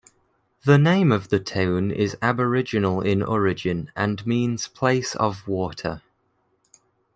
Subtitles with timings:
[0.65, 6.01] The name of the town is Aboriginal in origin and means "place of water".